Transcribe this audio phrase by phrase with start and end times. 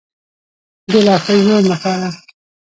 [0.91, 2.07] د لا ښه ژوند لپاره.